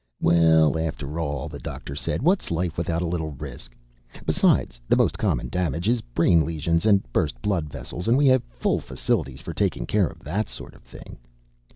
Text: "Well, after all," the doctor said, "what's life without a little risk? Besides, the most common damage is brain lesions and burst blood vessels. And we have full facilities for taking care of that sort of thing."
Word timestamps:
"Well, 0.19 0.79
after 0.79 1.19
all," 1.19 1.47
the 1.47 1.59
doctor 1.59 1.95
said, 1.95 2.23
"what's 2.23 2.49
life 2.49 2.75
without 2.75 3.03
a 3.03 3.07
little 3.07 3.33
risk? 3.37 3.75
Besides, 4.25 4.81
the 4.87 4.95
most 4.95 5.15
common 5.15 5.47
damage 5.47 5.87
is 5.87 6.01
brain 6.01 6.43
lesions 6.43 6.87
and 6.87 7.03
burst 7.13 7.39
blood 7.43 7.69
vessels. 7.69 8.07
And 8.07 8.17
we 8.17 8.25
have 8.25 8.43
full 8.45 8.79
facilities 8.79 9.41
for 9.41 9.53
taking 9.53 9.85
care 9.85 10.07
of 10.07 10.23
that 10.23 10.49
sort 10.49 10.73
of 10.73 10.81
thing." 10.81 11.19